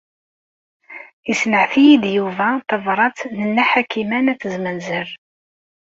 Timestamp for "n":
3.27-3.37, 4.19-4.31